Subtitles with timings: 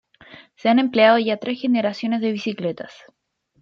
[0.55, 2.91] Se han empleado ya tres generaciones de bicicletas.